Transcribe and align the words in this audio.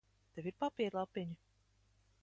Tev 0.37 0.47
ir 0.51 0.55
papīra 0.63 0.97
lapiņa? 1.01 1.39